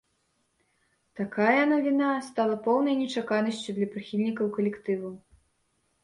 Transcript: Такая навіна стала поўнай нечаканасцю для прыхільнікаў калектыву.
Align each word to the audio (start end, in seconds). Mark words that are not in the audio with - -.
Такая 1.19 1.63
навіна 1.73 2.07
стала 2.29 2.55
поўнай 2.67 2.95
нечаканасцю 3.01 3.75
для 3.81 3.87
прыхільнікаў 3.91 4.45
калектыву. 4.57 5.11